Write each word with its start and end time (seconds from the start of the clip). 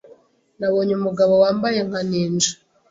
Nabonye 0.59 0.93
umugabo 0.95 1.33
wambaye 1.43 1.79
nka 1.87 2.01
ninja. 2.09 2.51